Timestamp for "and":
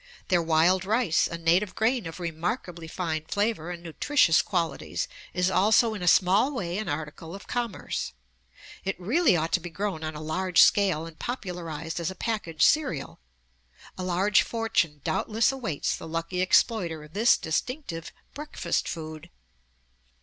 3.69-3.83, 11.05-11.19